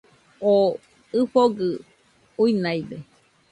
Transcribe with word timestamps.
Oo 0.51 0.67
ɨfogɨ 1.19 1.67
uinaide 2.41 2.97